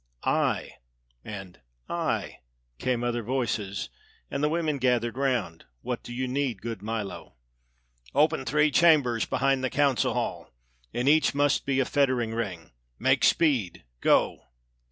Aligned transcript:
"I" 0.23 0.77
and 1.23 1.59
"I" 1.87 2.39
came 2.79 3.03
other 3.03 3.21
voices, 3.21 3.89
and 4.31 4.43
the 4.43 4.49
women 4.49 4.79
gathered 4.79 5.15
around. 5.15 5.65
"What 5.83 6.01
do 6.01 6.11
you 6.11 6.27
need, 6.27 6.59
good 6.63 6.81
Milo?" 6.81 7.35
"Open 8.15 8.43
three 8.43 8.71
chambers 8.71 9.27
behind 9.27 9.63
the 9.63 9.69
council 9.69 10.15
hall. 10.15 10.49
In 10.91 11.07
each 11.07 11.35
must 11.35 11.67
be 11.67 11.79
a 11.79 11.85
fettering 11.85 12.33
ring. 12.33 12.71
Make 12.97 13.23
speed. 13.23 13.83
Go!" 13.99 14.45